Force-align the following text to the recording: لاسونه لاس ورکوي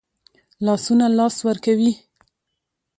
لاسونه 0.65 1.05
لاس 1.17 1.35
ورکوي 1.47 1.91